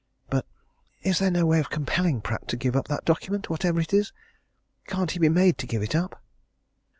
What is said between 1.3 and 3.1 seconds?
way of compelling Pratt to give up that